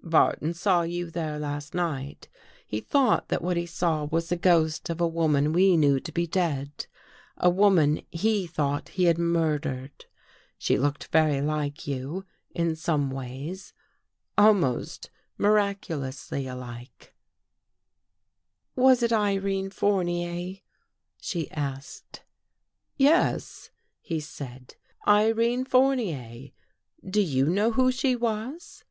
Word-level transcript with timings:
""Barton 0.16 0.54
saw 0.54 0.84
you 0.84 1.10
there 1.10 1.38
last 1.38 1.74
night. 1.74 2.30
He 2.66 2.80
thought 2.80 3.28
that 3.28 3.42
what 3.42 3.58
he 3.58 3.66
saw 3.66 4.04
was 4.06 4.30
the 4.30 4.36
ghost 4.38 4.88
of 4.88 5.02
a 5.02 5.06
woman 5.06 5.52
we 5.52 5.76
knew 5.76 6.00
to 6.00 6.10
be 6.10 6.26
dead. 6.26 6.86
A 7.36 7.50
woman 7.50 8.00
he 8.08 8.46
thought 8.46 8.88
he 8.88 9.04
had 9.04 9.18
murdered. 9.18 10.06
She 10.56 10.78
looked 10.78 11.08
very 11.08 11.42
like 11.42 11.86
you, 11.86 12.24
in 12.54 12.74
some 12.74 13.10
ways, 13.10 13.74
almost 14.38 15.10
miraculously 15.36 16.50
like." 16.50 17.14
290 18.74 18.74
THE 18.74 18.82
WATCHERS 18.82 18.82
AND 18.82 18.82
THE 18.82 18.82
WATCHED 18.82 18.84
"Was 18.86 19.02
it 19.02 19.12
Irene 19.52 19.68
Fournier?" 19.70 20.58
she 21.20 21.50
asked. 21.50 22.22
Yes, 22.96 23.68
he 24.00 24.20
said. 24.20 24.76
Irene 25.06 25.66
Fournier. 25.66 26.48
Do 27.06 27.20
you 27.20 27.50
know 27.50 27.72
who 27.72 27.92
she 27.92 28.16
was? 28.16 28.84